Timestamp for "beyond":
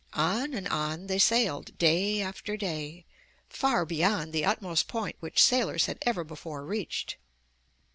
3.85-4.33